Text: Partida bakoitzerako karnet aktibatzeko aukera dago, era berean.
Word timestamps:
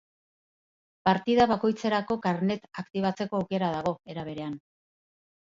Partida 1.07 1.45
bakoitzerako 1.51 2.17
karnet 2.23 2.65
aktibatzeko 2.85 3.39
aukera 3.41 3.71
dago, 3.77 3.95
era 4.17 4.27
berean. 4.33 4.59